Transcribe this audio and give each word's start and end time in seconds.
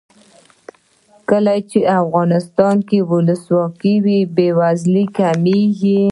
کله 1.29 1.53
چې 1.69 1.79
افغانستان 2.01 2.75
کې 2.89 2.99
ولسواکي 3.11 3.95
وي 4.03 4.19
بې 4.35 4.49
وزلي 4.59 5.05
کمیږي. 5.17 5.97